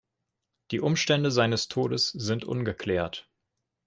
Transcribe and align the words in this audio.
Die 0.71 0.79
Umstände 0.79 1.29
seines 1.29 1.67
Todes 1.67 2.09
sind 2.09 2.43
ungeklärt. 2.43 3.29